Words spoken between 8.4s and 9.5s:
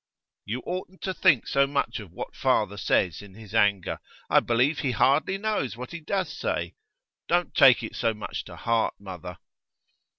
to heart, mother.